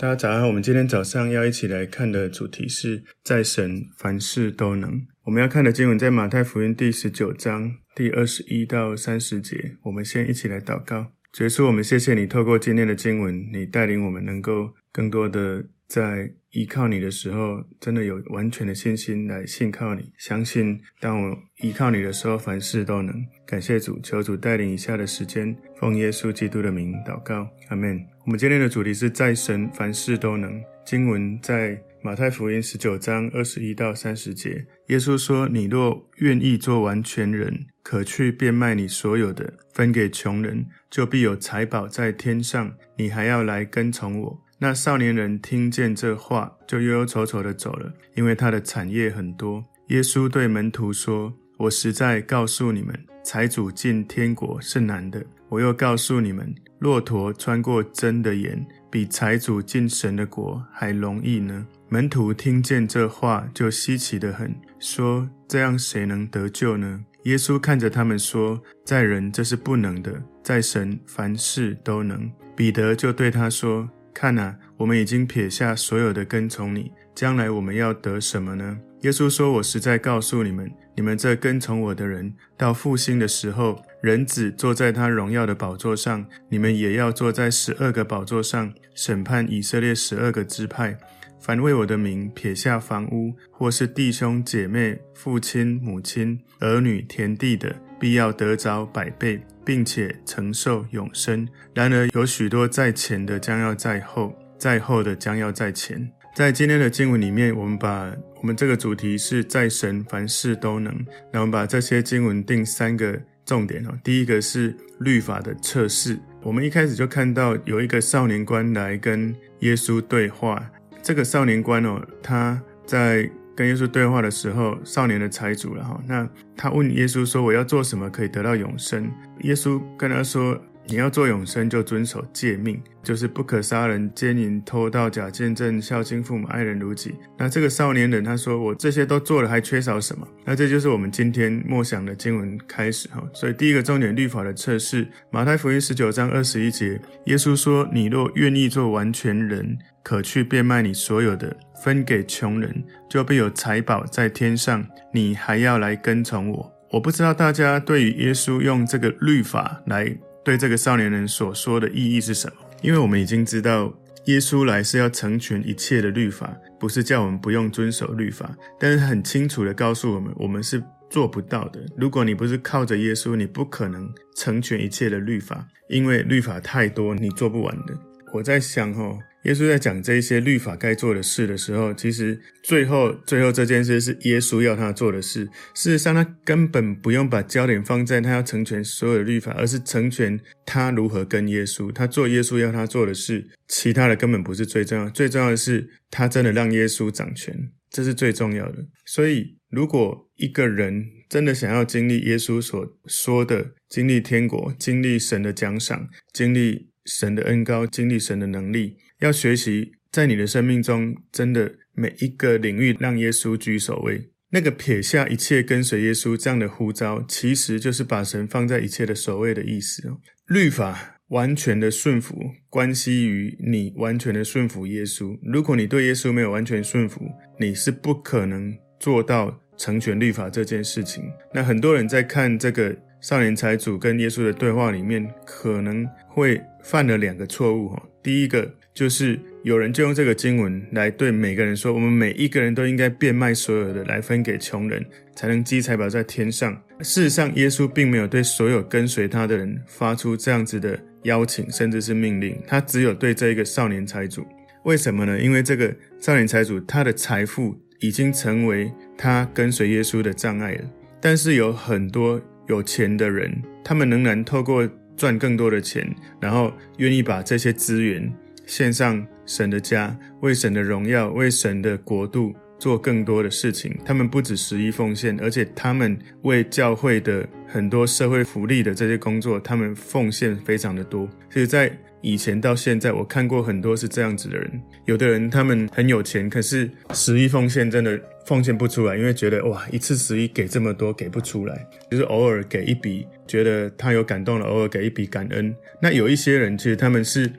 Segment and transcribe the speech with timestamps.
[0.00, 5.06] 大家早上好，我们今天早上要一起来看的主题是在神凡事都能。
[5.24, 9.76] 我们要看的经文在马太福音第十九章第二十一到三十节。
[9.82, 23.14] 我们先一起来祷告，结束，我们谢谢你透过今天的经文，你带领我们能够更多的在依靠你的时候，真的有完全的信心来信靠你，相信当我依靠你的时候，凡事都能。
[23.46, 28.00] 感谢主，求主带领以下的时间，奉耶稣基督的名祷告，阿门。
[28.30, 30.62] 我们今天的主题是在神凡事都能。
[30.84, 34.64] 经文在马太福音十九章二十一到三十节。
[34.86, 42.72] 耶稣说：“你若愿意做完全人，可去变卖你所有的，分给穷人，就必有财宝在天上。
[42.96, 49.64] 你还要来跟从我。”那少年人听见这话，就忧忧愁愁的走了，因为他的产业很多。
[49.88, 55.20] 耶稣对门徒说：“我实在告诉你们，财主进天国是难的。
[55.48, 61.66] 我又告诉你们。”骆驼穿过针的眼，比财主进神的国还容易呢。
[61.90, 90.98] 门徒听见这话，就稀奇得很，说：“这样谁能得救呢？”耶稣看着他们说：“在人这是不能的，在神凡事都能。”彼得就对他说：“看哪，我们已经撇下所有的跟从你，将来我们要得什么呢？”耶稣说：“我实在告诉你们，你们这跟从我的人，到复兴的时候。”人子坐在他荣耀的宝座上，你们也要坐在十二个宝座上，审判以色列十二个支派。
[91.40, 101.48] 凡为我的名撇下房屋，或是弟兄姐妹、父亲母亲、儿女、田地的，必要得着百倍，并且承受永生。
[101.74, 106.10] 然而有许多在前的将要在后，在后的将要在前。
[106.34, 110.94] 在今天的经文里面，我们把 我们这个主题是在神凡事都能，
[111.32, 113.20] 那我们把这些经文定三个。
[113.46, 116.16] 重点哦，第一个是律法的测试。
[116.40, 120.70] 我们一开始就看到有一个少年官来跟耶稣对话。
[121.02, 126.00] 这个少年官哦，他在跟耶稣对话的时候，少年的财主了哈。
[126.06, 129.10] 那他问耶稣说：“我要做什么可以得到永生？”
[129.42, 130.56] 耶稣跟他说。
[130.86, 137.14] 你要做永生，就遵守诫命，就是不可杀人、奸淫、偷盗、假见证、孝敬父母、爱人如己。
[137.38, 143.22] 那这个少年人他说：“我这些都做了，还缺少什么？”那这就是我们今天默想的经文开始哈。
[143.32, 145.06] 所以第一个重点，律法的测试。
[145.30, 154.84] 马太福音十九章二十一节，耶稣说：“你若愿意做完全人，可去变卖你所有的，分给穷人，就必有财宝在天上。
[155.14, 160.12] 你还要来跟从我。”我不知道大家对于耶稣用这个律法来。
[160.44, 162.56] 对这个少年人所说的意义是什么？
[162.82, 163.92] 因为我们已经知道，
[164.24, 168.50] 耶稣来是要成全一切的律法，不是叫我们不用遵守律法。
[168.78, 171.80] 但是很清楚的告诉我们，我们是做不到的。
[171.96, 177.94] 如果你不是靠着耶稣，你不可能成全一切的律法，因为律法太多，你做不完的。
[178.32, 179.18] 我在想，哦。
[179.44, 185.46] 耶稣在讲这些律法该做的事的时候，其实最后最后这件事是耶稣要他做的事。
[185.74, 193.48] 事实上，他根本不用把焦点放在他要成全所有的律法，而是成全他如何跟耶稣，他做耶稣要他做的事。
[193.66, 197.54] 其他的根本不是最重要，最重要的是他真的让耶稣掌权，
[197.90, 198.84] 这是最重要的。
[199.06, 208.96] 所以，如果一个人真的想要经历耶稣所说的，经历天国，经历神的奖赏，经历神的恩高，经历神的能力。
[209.20, 214.30] 要学习在你的生命中，真的每一个领域让耶稣居首位。
[214.52, 220.18] 那个撇下一切跟随耶稣这样的呼召，其实就是把神放在一切的首位的意思哦。
[220.48, 222.34] 律法完全的顺服，
[222.68, 225.38] 关系于你完全的顺服耶稣。
[225.42, 227.20] 如果你对耶稣没有完全顺服，
[227.60, 231.22] 你是不可能做到成全律法这件事情。
[231.54, 238.02] 那很多人在看这个少年财主跟耶稣的对话里面，可能会犯了两个错误哈。
[238.22, 238.74] 第一个。
[238.92, 246.74] 就是有人就用这个经文来对每个人说：我们每一个人都应该变卖所有的来分给穷人，才能积财宝在天上。
[247.00, 252.60] 事实上，耶稣并没有对所有跟随他的人发出这样子的邀请，甚至是命令。
[252.66, 254.44] 他只有对这一个少年财主。
[254.84, 255.40] 为什么呢？
[255.40, 260.84] 因为这个少年财主他的财富已经成为他跟随耶稣的障碍了。
[261.20, 266.06] 但是有很多有钱的人，他们仍然透过赚更多的钱，
[266.40, 268.30] 然后愿意把这些资源。
[268.70, 273.98] 献上神的家，为神的荣耀，为神的国度做更多的事情。
[274.04, 281.28] 他们不止十一奉献，而且他们为教会的很多社会福利的这些工作，他们奉献非常的多。
[281.50, 281.90] 所以在
[282.20, 284.80] 以前到现在，我看过很多是这样子的人。
[285.04, 288.16] 有的人他们很有钱，可是十一奉献真的
[288.46, 295.74] 奉献不出来，因为觉得哇，一次十一给这么多给不出来，就是偶尔给一笔，觉得他有感动了，偶尔给一笔感恩。
[296.00, 297.50] 那有一些人其实他们是。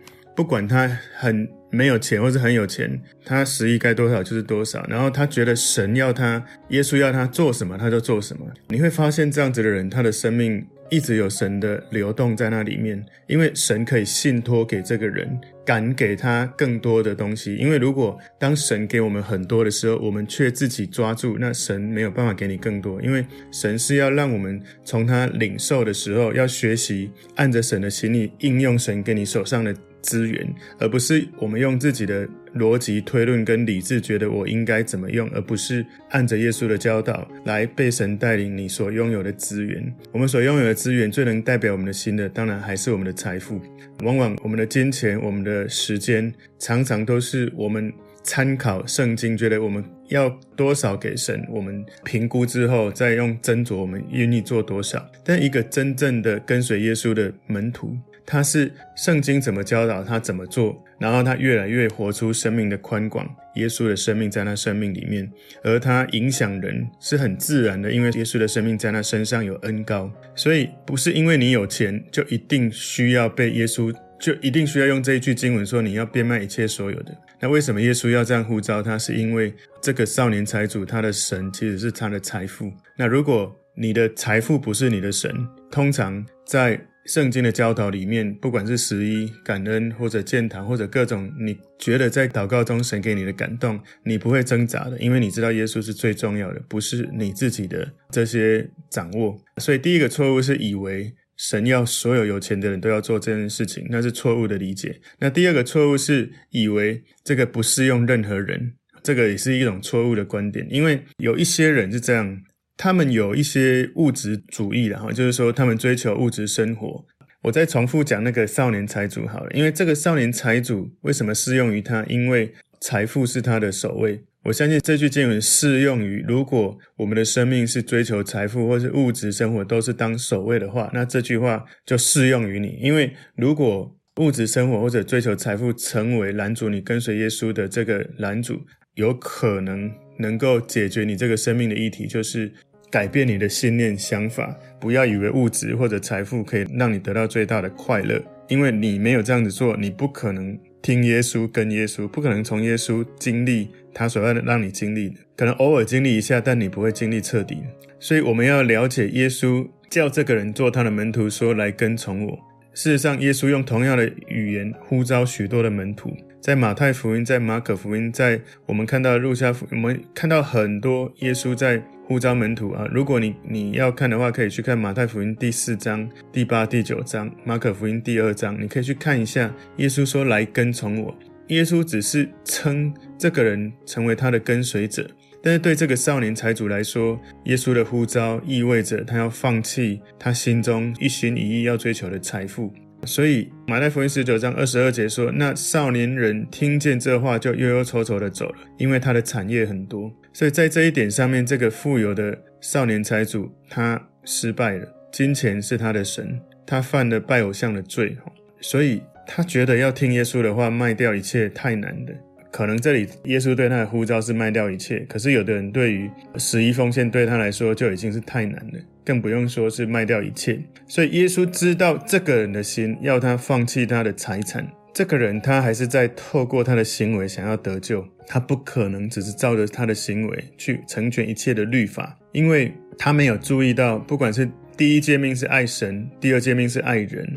[0.42, 4.84] 不管他很没有钱，或是很有钱，他十亿该多少就是多少。
[4.90, 8.44] 然后他觉得神要他，耶稣要他做什么，他就做什么。
[8.70, 17.56] 你会发现这样子的人，他的生命一直有神的流动在那里面，因为神可以信托给这个人，敢给他更多的东西。
[17.58, 23.00] 因为如果当神给我们很多的时候，我们却自己抓住，那神没有办法给你更多。
[23.04, 30.48] 因为神是要让我们从他领受的时候，要学习按着神的心意应用神给你手上的资源，
[30.80, 39.94] 而不是我们用自己的逻辑推论跟理智觉得我应该怎么用，而不是按着耶稣的教导来被神带领你所拥有的资源。
[40.12, 43.62] 我们所拥有的资源最能代表我们的心的，当然还是我们的财富。
[44.04, 47.94] 往往我们的金钱、我们的时间，常常都是我们
[48.24, 55.08] 参考圣经，觉得我们要多少给神，我们评估之后再用斟酌，我们愿意做多少。
[55.24, 57.96] 但一个真正的跟随耶稣的门徒，
[58.26, 65.30] 他是圣经怎么教导他怎么做，然后他越来越活出生命的宽广，耶稣的生命在他生命里面，
[65.64, 77.18] 而他影响人是很自然的，因为耶稣的生命在他身上有恩膏，所以不是因为你有钱就一定需要被耶稣，就一定需要用这一句经文说你要变卖一切所有的。
[77.40, 78.98] 那为什么耶稣要这样呼召他？
[78.98, 79.52] 是因为
[79.82, 82.72] 这个少年财主他的神其实是他的财富。
[82.96, 85.32] 那如果你的财富不是你的神，
[85.72, 99.36] 通常在圣经的教导里面，不管是十一感恩或者建堂或者各种，你觉得在祷告中神给你的感动，你不会挣扎的，因为你知道耶稣是最重要的，不是你自己的这些掌握。
[99.58, 105.02] 所以第一个错误是以为神要所有有钱的人都要做这件事情，那是错误的理解。
[105.20, 112.42] 那第二个错误是以为这个不适用任何人，这个也是一种错误的观点，因为有一些人是这样。
[112.84, 117.06] 他们有一些物质主义，然后就是说他们追求物质生活。
[117.44, 122.04] 我再重复讲那个少年财主好了，因为这个少年财主为什么适用于他？
[122.06, 124.24] 因为财富是他的首位。
[124.46, 132.80] 我相信这句经文适用于如果我们的生命是追求财富或是物质生活都是当首位的话，那这句话就适用于你。
[132.82, 138.60] 因为如果物质生活或者追求财富成为拦阻你跟随耶稣的这个拦阻，
[138.96, 142.52] 有可能能够解决你这个生命的议题，就是。
[142.92, 157.60] 改变你的信念想法，不要以为物质或者财富可以让你得到最大的快乐，因为你没有这样子做，你不可能听耶稣跟耶稣，不可能从耶稣经历他所要让你经历的，可能偶尔经历一下，但你不会经历彻底。
[158.00, 162.51] 所以我们要了解耶稣叫这个人做他的门徒，说来跟从我。
[162.74, 166.16] 事实上，耶稣用同样的语言呼召许多的门徒。
[166.40, 172.88] 在马太福音，在马可福音，在我们看到的路加福，我们看到很多耶稣在呼召门徒啊。
[172.92, 179.54] 如果你你要看的话，可以去看马太福音第四章、第八、第九章，马可福音第二章，你可以去看一下。
[179.78, 181.16] 耶稣说：“来跟从我。”
[181.50, 185.06] 耶稣只是称这个人成为他的跟随者，
[185.44, 192.72] 但是对这个少年财主来说，耶稣的呼召意味着他要放弃他心中一心一意要追求的财富。
[193.04, 200.14] 所以马太福音十九章二十二节说：“那少年人听见这话，就忧忧愁愁的走了，因为他的产业很多。
[200.32, 204.88] 所以在这一点上面，这个富有的少年财主他失败了。
[205.12, 208.16] 金钱是他的神，他犯了拜偶像的罪。
[208.60, 212.14] 所以他觉得要听耶稣的话，卖掉一切太难了。
[212.52, 224.66] 可能这里耶稣对他的呼召是卖掉一切，可是有的人对于十一奉献对他来说就已经是太难了。”更不用说是卖掉一切，所以耶稣知道这个人的心，要他放弃他的财产。
[224.94, 237.28] 这个人他还是在透过他的行为想要得救，他不可能只是照着他的行为去成全一切的律法，因为他没有注意到，不管是第一诫命是爱神，第二诫命是爱人，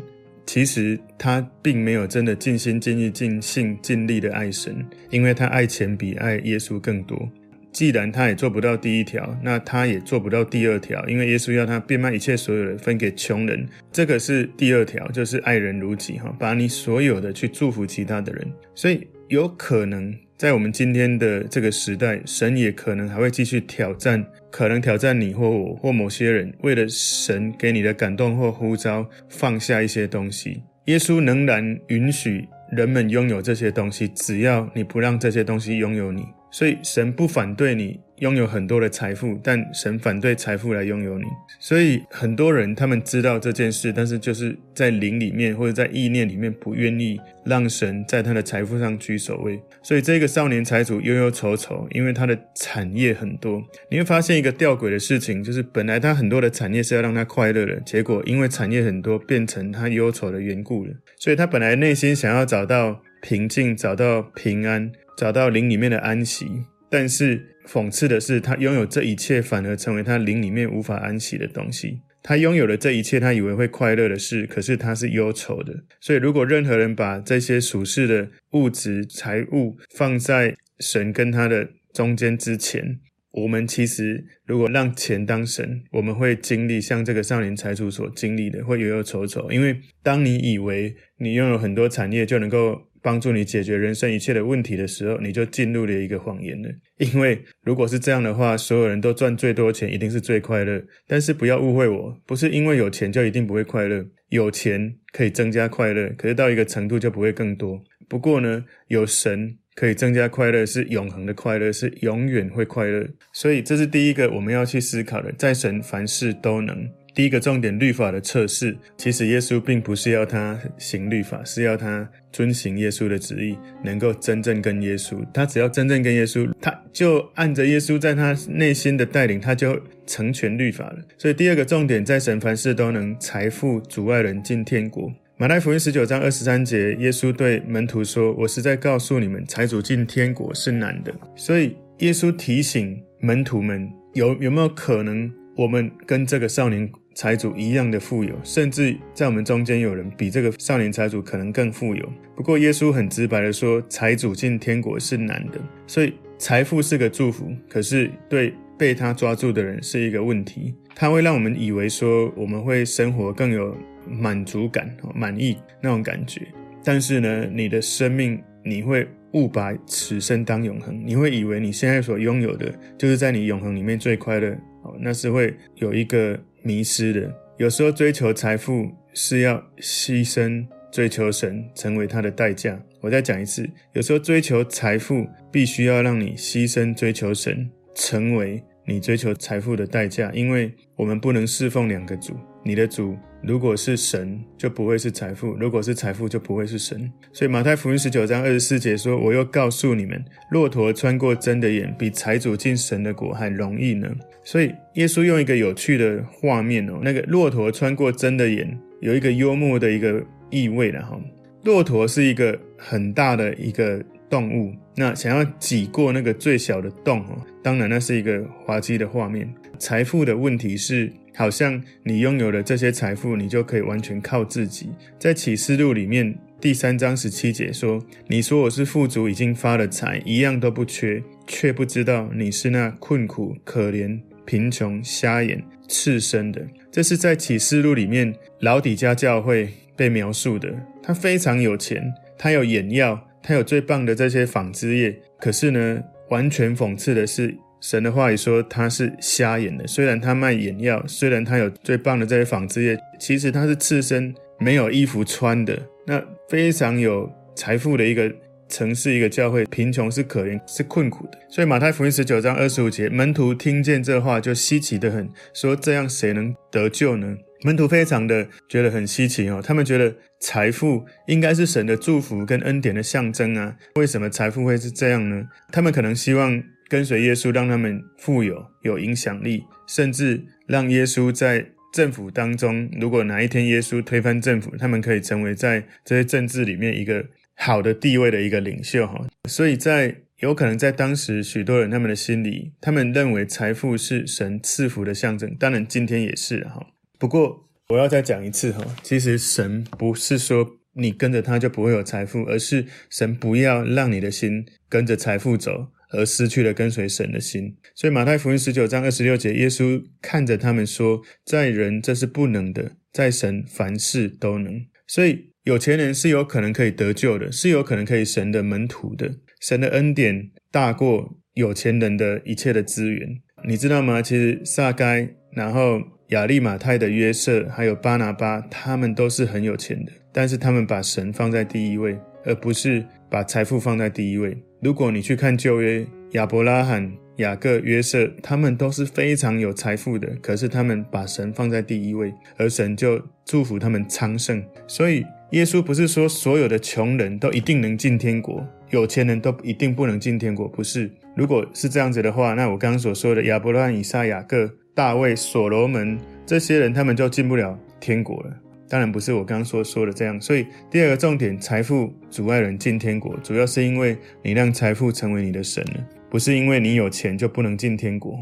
[0.45, 7.29] 其实他并没有真的尽心尽意尽性尽力的爱神，因为他爱钱比爱耶稣更多。
[7.71, 18.47] 既然他也做不到第一条，那他也做不到第二条，因为耶稣要他变卖一切所有的分给穷人，这个是第二条，就是爱人如己哈，把你所有的去祝福其他的人。
[18.73, 30.61] 所以有可能在我们今天的这个时代，神也可能还会继续挑战，可能挑战你或我或某些人，为了神给你的感动或呼召，放下一些东西。
[30.87, 36.25] 耶稣仍然允许人们拥有这些东西，只要你不让这些东西拥有你。
[36.57, 41.25] 所以神不反对你拥有很多的财富，但神反对财富来拥有你。
[41.59, 49.59] 所以很多人他们知道这件事，但是就是在灵里面或者在意念里面不愿意让神在他的财富上居首位。
[49.83, 53.61] 所以这个少年财主忧忧愁愁，因为他的产业很多。
[53.91, 60.93] 你会发现一个吊诡的事情，就是本来他很多的产业是要让他快乐的，结果因为产业很多，变成他忧愁的缘故了。
[61.17, 63.01] 所以他本来内心想要找到。
[63.21, 66.47] 平静，找到平安，找到灵里面的安息。
[66.89, 71.99] 但是讽刺的是，他拥有这一切，反而成为他灵里面无法安息的东西。
[72.21, 75.83] 他拥有了这一切，他以为会快乐的事，可是他是忧愁的。
[75.99, 82.99] 所以，如果任何人把这些属世的物质财物放在神跟他的中间之前，
[83.31, 89.51] 我们其实如果让钱当神，我们会经历像这个少年财主所经历的，会忧忧愁愁。
[89.51, 96.69] 因为当你以为你拥有很多产业就能够帮助你解决人生一切的问题的时候，你就进入了一个谎言了。
[96.97, 100.83] 因为如果是这样的话，所有人都赚最多钱，一定是最快乐。
[101.07, 104.03] 但是不要误会我，不是因为有钱就一定不会快乐。
[104.29, 107.79] 有钱可以增加快乐，可是到一个程度就不会更多。
[108.09, 109.59] 不过呢，有神。
[109.75, 113.05] 可以增加快乐，是永恒的快乐，是永远会快乐。
[113.33, 116.89] 所以这是第一个我们要去思考的，在神凡事都能。
[117.13, 125.25] 第一个重点，律法的测试，其实耶稣并不是要他行律法，是要他遵行耶稣的旨意，能够真正跟耶稣。
[125.33, 130.97] 他只要真正跟耶稣，他就按着耶稣在他内心的带领，他就成全律法了。
[131.17, 135.09] 所以第二个重点，在神凡事都能，财富阻碍人进天国。
[135.37, 152.07] 马太福音十九章二十三节，耶稣对门徒说：“我实在告诉你们，财主进天国是难的。”所以耶稣提醒门徒们：有有没有可能，我们跟这个少年财主一样的富有，甚至在我们中间有人比这个少年财主可能更富有？
[152.35, 160.75] 不过耶稣很直白的说：“财主进天国是难的。”所以财富是个祝福，可是对被他抓住的人是一个问题。
[160.93, 163.75] 他会让我们以为说我们会生活更有。
[164.07, 166.41] 满足感、满意那种感觉，
[166.83, 174.51] 但是呢，你的生命你会误把此生当永恒，你会以为你现在所拥有的，就是在你永恒里面最快乐，
[174.83, 177.31] 哦，那是会有一个迷失的。
[177.57, 182.77] 有时候追求财富是要牺牲追求神，成为他的代价。
[182.99, 192.35] 我再讲一次，有时候追求财富必须要让你牺牲追求神，成为你追求财富的代价，因为我们不能侍奉两个主。
[192.67, 197.11] 你的主如果是神，就不会是财富；如果是财富，就不会是神。
[197.31, 204.11] 所以马太福音十九章二十四节说：“我又告诉你们，骆驼穿过针的眼，比财主进神的国还容易呢。”
[204.43, 211.21] 所以耶稣用一个有趣的画面哦，那个骆驼穿过针的眼，有一个幽默的一个意味了哈。
[211.65, 219.53] 骆驼是一个很大的一个动物，那想要挤过那个最小的洞哦，当然那是一个滑稽的画面。
[219.79, 221.11] 财富的问题是。
[221.37, 224.87] 好像你拥有了这些财富，你就可以完全靠自己。
[225.19, 239.67] 在启示录里面第三章十七节说：“你说我是富足，已经发了财，一样都不缺，却不知道你是那困苦、可怜、贫穷、瞎眼、赤身的。”这是在启示录里面老底嘉教会
[239.97, 240.73] 被描述的。
[241.03, 242.01] 他非常有钱，
[242.37, 245.15] 他有眼药，他有最棒的这些纺织业。
[245.39, 247.55] 可是呢，完全讽刺的是。
[247.81, 255.77] 神的话语说他是瞎眼的，虽然他卖眼药，虽然他有最棒的这些纺织业，其实他是赤身，没有衣服穿的。
[256.07, 258.33] 那非常有财富的一个
[258.67, 261.37] 城市，一个教会，贫穷是可怜，是困苦的。
[261.47, 267.37] 所以马太福音十九章二十五节，门徒听见这话就稀奇得很，说这样谁能得救呢？
[267.65, 275.43] 门徒非常的觉得很稀奇哦，他们觉得财富应该是神的祝福跟恩典的象征啊，为什么财富会是这样呢？
[275.71, 276.63] 他们可能希望。
[276.87, 282.87] 跟随耶稣，让他们富有、有影响力，甚至让耶稣在政府当中。
[283.01, 289.07] 如果哪一天耶稣推翻政府，他们可以成为在这些政治里面一个好的地位的一个领袖。
[289.07, 295.55] 哈，所以在有可能在当时许多人他们的心里，他们认为财富是神赐福的象征。
[295.59, 296.85] 当然，今天也是哈。
[297.25, 305.87] 不过我要再讲一次哈，其实神不是说你跟着他就不会有财富，而是神不要让你的心跟着财富走。
[306.11, 319.39] 而失去了跟随神的心，所以马太福音十九章二十六节，耶稣看着他们说：“在人这是不能的，在神凡事都能。”所以有钱人是有可能可以得救的，是有可能可以神的门徒的。
[319.59, 324.21] 神的恩典大过有钱人的一切的资源，你知道吗？
[324.21, 334.57] 其实撒该，然后亚利马太的约瑟，还有巴拿巴，他们都是很有钱的，但是他们把神放在第一位，而不是把财富放在第一位。
[334.81, 344.63] 如果你去看旧约，亚伯拉罕、雅各、约瑟，他们都是非常有财富的，可是他们把神放在第一位，而神就祝福他们昌盛。
[344.87, 351.11] 所以耶稣不是说所有的穷人都一定能进天国，有钱人都一定不能进天国，不是。
[351.35, 358.51] 如果是这样子的话，那我刚刚所说的亚伯拉罕、以撒、雅各、大卫、所罗门这些人，他们就进不了天国了。
[358.87, 360.39] 当然不是我刚刚所说的这样。
[360.39, 368.39] 所以第二个重点，财富阻碍人进天国，主要是因为你让财富成为你的神了，不是因为你有钱就不能进天国，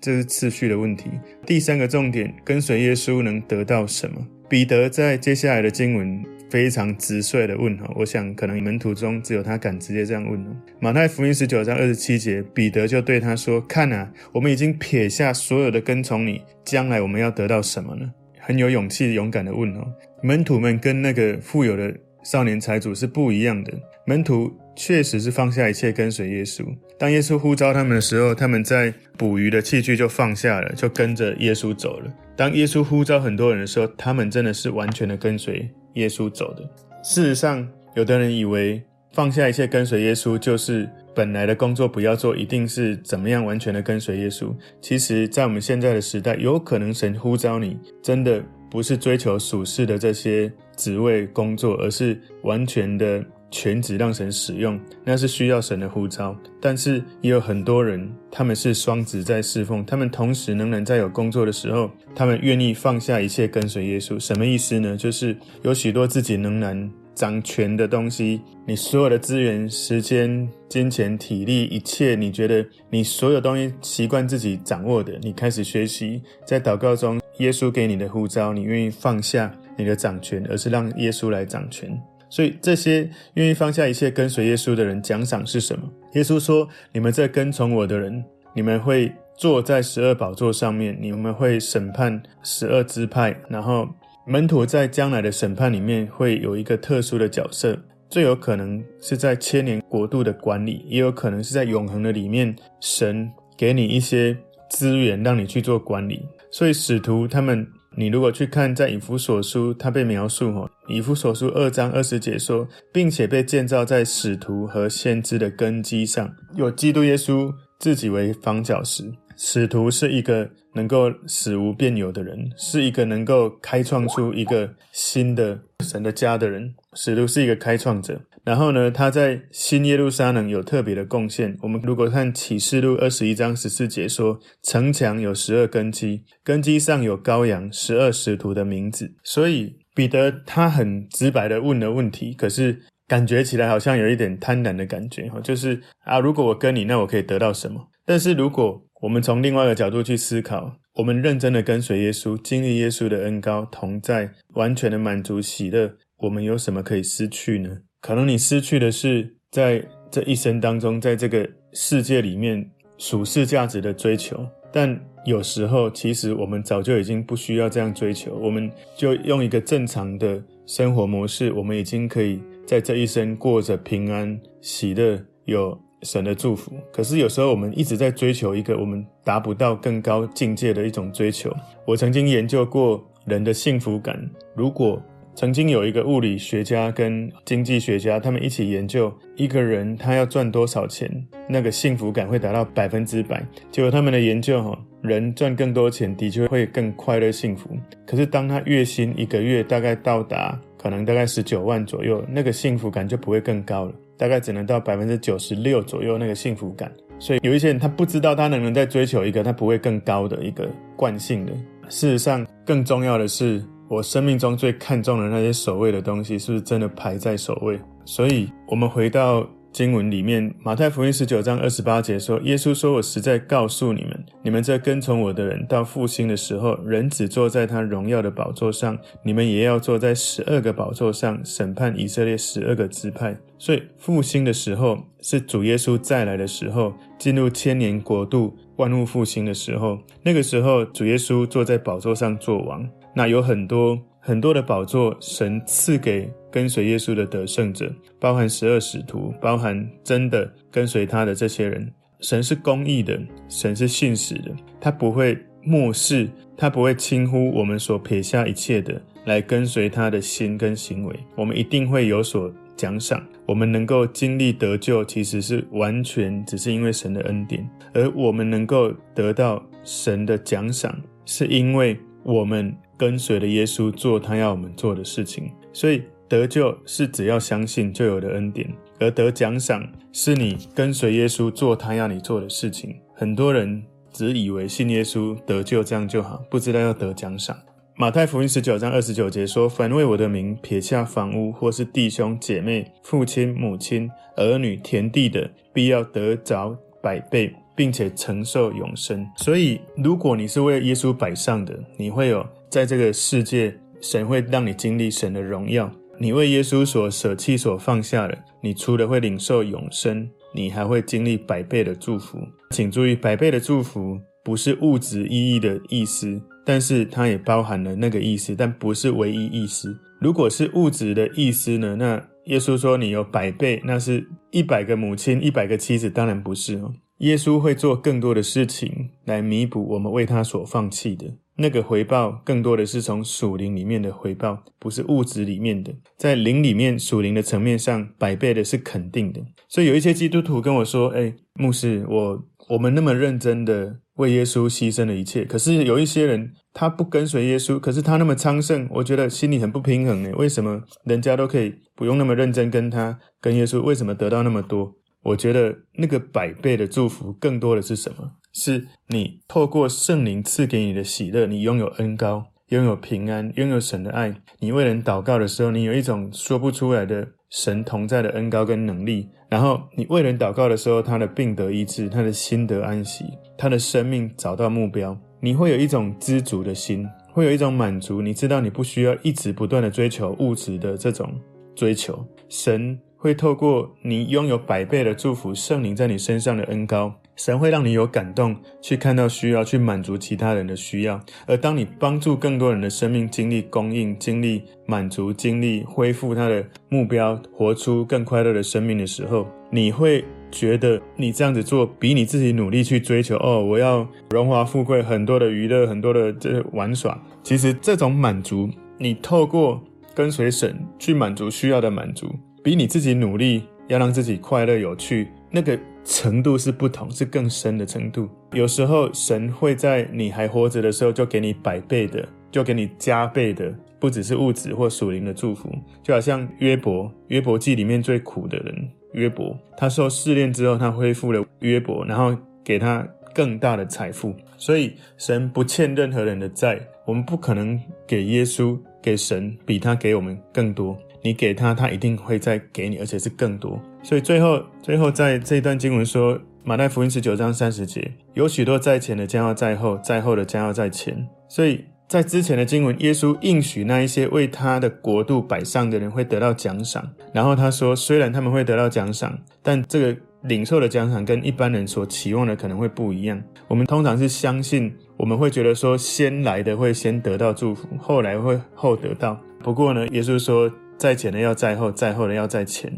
[0.00, 1.10] 这是次序的问题。
[1.44, 4.24] 第三个重点，跟随耶稣能得到什么？
[4.48, 10.56] 彼得在接下来的经文非常直率的问哈，我想可能门徒中只有他敢直接这样问哦。
[10.80, 19.84] 马太福音十九章二十七节，彼得就对他说：“看啊，我们已经撇下所有的跟从你，将来我们要得到什么呢？”很有勇气、勇敢的问哦。
[20.22, 23.72] 门徒们跟那个富有的少年财主是不一样的，
[24.06, 26.64] 门徒确实是放下一切跟随耶稣。
[26.96, 32.12] 当耶稣呼召他们的时候，他们在捕鱼的器具就放下了，就跟着耶稣走了。
[32.36, 36.62] 当耶稣呼召很多人的时候，他们真的是完全的跟随耶稣走的。
[37.02, 44.54] 事实上，有的人以为放下一切跟随耶稣，就是本来的工作不要做，一定是怎么样完全的跟随耶稣。
[44.80, 53.24] 其实，在我们现在的时代，有可能神呼召你，真的不是追求属世的这些职位工作，而是完全的。
[53.50, 56.36] 全职让神使用，那是需要神的呼召。
[56.60, 64.18] 但是也有很多人，他们是双职在侍奉，他们同时仍然在有工作的时候，他们愿意放下一切跟随耶稣。
[64.18, 64.96] 什么意思呢？
[64.96, 81.98] 就是有许多自己仍然掌权的东西，你所有的资源、时间、金钱、体力，一切你觉得你所有东西习惯自己掌握的，你开始学习在祷告中，耶稣给你的呼召，你愿意放下你的掌权，而是让耶稣来掌权。
[82.28, 85.88] 所以，这些愿意放下一切跟随耶稣的人，奖赏是什么？
[86.14, 93.38] 耶稣说：“你们这跟从我的人，你们会坐在十二宝座上面，你们会审判十二支派。
[93.48, 93.88] 然后，
[94.26, 97.78] 门徒在将来的审判里面会有一个特殊的角色，
[98.10, 104.36] 最有可能是在千年国度的管理，也有可能是在永恒的里面，神给你一些
[104.68, 106.26] 资源让你去做管理。
[106.50, 107.64] 所以，使徒他们。”
[107.98, 119.10] 你如果去看在以弗所书，他被描述哦，以弗所书二章二十节说，并且被建造在使徒和先知的根基上，有基督耶稣自己为房角石。
[119.38, 126.74] 使徒是一个能够使无变有的人，是一个能够开创出一个新的神的家的人。
[126.94, 128.20] 使徒是一个开创者。
[128.46, 131.56] 然后呢，他在新耶路撒冷有特别的贡献。
[131.62, 139.12] 我们如果看启示录二十一章十四节说，城墙有十二根基，根基上有羔羊十二使徒的名字。
[139.24, 147.88] 所以彼得他很直白的问了问题，可是感觉起来好像有一点贪婪的感觉哈，就是啊，如果我跟你，那我可以得到什么？
[148.04, 157.78] 但是如果我们从另外一个角度去思考，我们认真的跟随耶稣，经历耶稣的恩膏同在，完全的满足喜乐，我们有什么可以失去呢？
[158.06, 162.64] 可能你失去的是在这一生当中，在这个世界里面
[162.98, 176.74] 属世价值的追求，但有时候其实我们早就已经不需要这样追求，我们就用一个正常的生活模式，我们已经可以在这一生过着平安、喜乐、有神的祝福。
[176.92, 181.52] 可是有时候我们一直在追求一个我们达不到更高境界的一种追求。
[181.84, 185.02] 我曾经研究过人的幸福感，如果
[185.36, 191.10] 曾经有一个物理学家跟经济学家，他们一起研究一个人他要赚多少钱，
[191.46, 193.46] 那个幸福感会达到百分之百。
[193.70, 197.68] 结果他们的研究，哈，人赚更多钱的确会更快乐幸福。
[198.06, 206.90] 可是当他月薪一个月大概到达可能大概十九万左右，那个幸福感就不会更高了，大概只能到百分之九十六左右那个幸福感。
[207.18, 211.52] 所以有一些人他不知道他能不能再追求一个他不会更高的一个惯性的。
[211.90, 213.62] 事实上，更重要的是。
[213.88, 217.78] 我生命中最看重的那些首位的东西，是不是真的排在首位？
[218.04, 233.36] 所以，我们回到经文里面，马太福音十九章二十八节说：“耶稣说，我实在告诉你们，你们这跟从我的人，到复兴的时候，人只坐在他荣耀的宝座上，你们也要坐在十二个宝座上，审判以色列十二个支派。
[233.58, 239.98] 所以，复兴的时候是主耶稣再来的时候，进入千年国度，万物复兴的时候。
[240.22, 251.90] 那个时候，主耶稣坐在宝座上做王。”那有很多很多的宝座，神赐给跟随耶稣的得胜者，包含十二使徒，包含真的跟随他的这些人。
[252.20, 261.16] 神是公义的，神是信实的，他不会漠视，他不会轻忽我们所撇下一切的来跟随他的心跟行为。
[261.36, 263.26] 我们一定会有所奖赏。
[263.46, 272.76] 我们能够经历得救，其实是完全只是因为神的恩典，而我们能够得到神的奖赏，是因为我们。
[272.96, 282.96] 跟随了耶稣做他要我们做的事情，所以得救是只要相信就有的恩典，而得奖赏是你跟随耶稣做他要你做的事情。
[283.14, 283.82] 很多人
[284.12, 287.56] 只以为信耶稣得救这样就好，不知道要得奖赏。
[287.98, 305.92] 马太福音十九章二十九节说：“凡为我的名撇下房屋，或是弟兄姐妹、父亲母亲、儿女、田地的，必要得着百倍，并且承受永生。”所以，如果你是为耶稣摆上的，你会有在这个世界，神会让你经历神的荣耀。
[306.18, 312.38] 你为耶稣所舍弃、所放下的，你除了会领受永生，你还会经历百倍的祝福。
[312.70, 316.40] 请注意，百倍的祝福不是物质意义的意思。
[316.64, 319.96] 但是它也包含了那个意思，但不是唯一意思。
[320.20, 321.94] 如果是物质的意思呢？
[321.94, 326.92] 那耶稣说你有百倍，那是一百个母亲、一百个妻子，当然不是哦。
[327.18, 335.94] 耶稣会做更多的事情来弥补我们为他所放弃的那个回报，更多的是从属灵里面的回报，不是物质里面的。
[336.18, 339.40] 在灵里面，属灵的层面上，百倍的是肯定的。
[339.68, 350.32] 所以有一些基督徒跟我说：“哎，牧师，我我们那么认真的。”为耶稣牺牲了一切，可是有一些人他不跟随耶稣，可是他那么昌盛，我觉得心里很不平衡诶。
[350.32, 354.94] 为什么人家都可以不用那么认真跟他跟耶稣，为什么得到那么多？
[355.26, 358.30] 我觉得那个百倍的祝福更多的是什么？
[358.52, 364.32] 是你透过圣灵赐给你的喜乐，你拥有恩高，拥有平安，拥有神的爱。
[364.60, 369.28] 你为人祷告的时候，你有一种说不出来的神同在的恩高跟能力。
[369.48, 373.24] 然后你为人祷告的时候，他的病得医治，他的心得安息。
[373.58, 378.22] 他的生命找到目标，你会有一种知足的心，会有一种满足。
[378.22, 381.28] 你知道你不需要一直不断的追求物质的这种
[381.74, 391.20] 追求，神会透过你拥有百倍的祝福，圣灵在你身上的恩膏，神会让你有感动，去看到需要，去满足其他人的需要。
[391.46, 400.24] 而当你帮助更多人的生命经历供应、经历满足、经历恢复他的目标，活出更快乐的生命的时候，你会。
[400.48, 407.20] 觉得你这样子做比你自己努力去追求哦，我要荣华富贵，很多的娱乐，很多的这玩耍。
[407.42, 409.82] 其实这种满足，你透过
[410.14, 412.32] 跟随神去满足需要的满足，
[412.66, 418.28] 比你自己努力要让自己快乐有趣，那个程度是不同，是更深的程度。
[418.54, 425.72] 有时候神会在你还活着的时候就给你百倍的，就给你加倍的，不只是物质或属灵的祝福。
[426.02, 428.90] 就好像约伯，约伯记里面最苦的人。
[429.12, 434.34] 约伯，他受试炼之后，他恢复了约伯，然后给他更大的财富。
[434.56, 440.98] 所以神不欠任何人的债，我们不可能给耶稣、给神比他给我们更多。
[441.26, 443.80] 你给他，他一定会再给你，而且是更多。
[444.02, 451.28] 所以最后，最后在这一段经文说，马太福音十九章三十节，有许多在前的将要在后，在后的将要在前。
[451.48, 451.84] 所以。
[452.08, 457.04] 在之前的经文，耶稣应许那一些为他的国度摆上的人会得到奖赏。
[457.32, 463.42] 然后他说，虽然他们会得到奖赏，但这个领受的奖赏跟一般人所期望的可能会不一样。
[463.66, 469.36] 我们通常是相信，我们会觉得说，先来的会先得到祝福，后来会后得到。
[469.64, 472.92] 不过呢，耶稣说，在前的要在后，在后的要在前。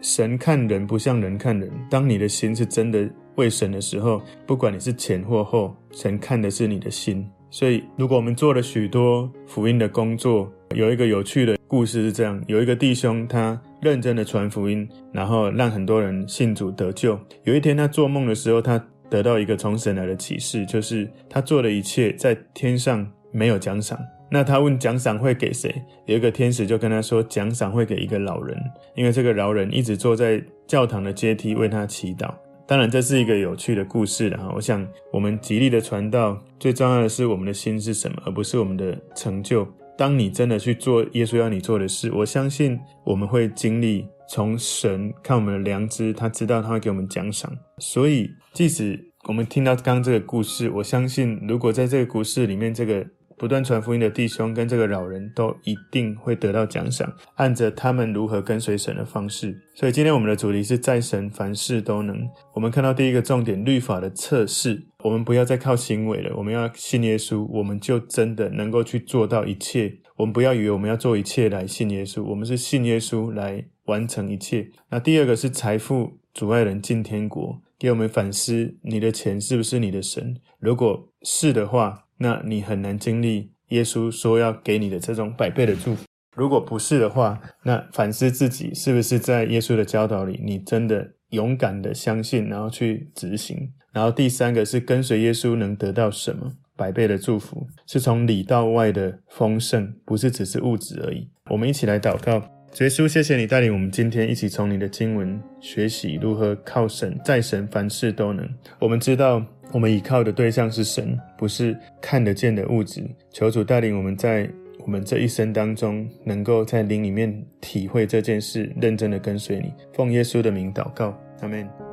[0.00, 1.70] 神看人不像人看人。
[1.88, 7.26] 当你的心是真的为神的时候，不管你是前或后，神看的是你的心。
[7.50, 17.18] 所以，如果我们做了许多福音的工作，有一个有趣的故事是这样：有一个弟兄，他认真的传福音，然后让很多人信主得救。
[17.44, 23.96] 有一天，他做梦的时候，他得到一个从神来的启示，就是他做的一切在天上没有奖赏。
[24.34, 25.72] 那他问奖赏会给谁？
[26.06, 28.58] 有一个天使就跟他说，奖赏会给一个老人，
[28.96, 32.34] 因为这个老人一直坐在教堂的阶梯为他祈祷。
[32.66, 34.50] 当然，这是一个有趣的故事了哈。
[34.52, 39.64] 我想，我们极力的传道，最重要的是我们的心是什么，而不是我们的成就。
[39.96, 47.56] 当你真的去做耶稣要你做的事，我相信我们会经历从神看我们的良知，他知道他会给我们奖赏。
[47.78, 53.06] 所以，即使我们听到刚刚这个故事，我相信，如果在这个故事里面，这个。
[53.36, 59.60] 不断传福音的弟兄跟这个老人都一定会得到奖赏，按着他们如何跟随神的方式。
[59.74, 62.16] 所以今天我们的主题是在神凡事都能。
[62.52, 69.98] 我们看到第一个重点，律法的测试，我们不要再靠行为了，我们要信耶稣，我们就真的能够去做到一切。
[70.16, 74.68] 我们不要以为我们要做一切来信耶稣，我们是信耶稣来完成一切。
[74.90, 80.36] 那第二个是财富阻碍人进天国，给我们反思，你的钱是不是你的神？
[80.58, 86.04] 如果是的话，那你很难经历耶稣说要给你的这种百倍的祝福。
[86.36, 93.72] 如果不是的话，那反思自己是不是在耶稣的教导里，你真的勇敢的相信，然后去执行。
[93.92, 96.54] 然后第三个是跟随耶稣能得到什么？
[96.76, 101.30] 百倍的祝福是从里到外的丰盛，不是只是物质而已。
[101.48, 102.42] 我们一起来祷告，
[102.80, 108.48] 耶稣，谢谢你带领我们今天一起从你的经文学习如何靠神，在神凡事都能。
[108.78, 109.44] 我们知道。
[109.72, 113.02] 我们依靠的对象是神，不是看得见的物质。
[113.32, 119.72] 求主带领我们在我们这一生当中，能够在灵里面体会这件事，认真的跟随你。
[119.92, 121.83] 奉耶稣的名祷告，阿门。